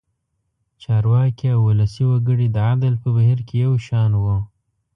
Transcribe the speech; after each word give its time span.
چارواکي 0.81 1.47
او 1.55 1.61
ولسي 1.69 2.03
وګړي 2.07 2.47
د 2.51 2.57
عدل 2.69 2.93
په 3.03 3.09
بهیر 3.15 3.39
کې 3.47 3.55
یو 3.65 3.73
شان 3.87 4.11
وو. 4.21 4.37